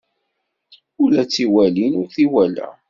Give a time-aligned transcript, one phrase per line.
[1.03, 2.67] Ula d tiwalin ur t-iwala.